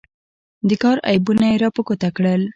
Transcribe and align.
د 0.67 0.69
کار 0.83 0.97
عیبونه 1.09 1.45
یې 1.51 1.57
را 1.61 1.69
په 1.75 1.81
ګوته 1.87 2.09
کړل. 2.17 2.41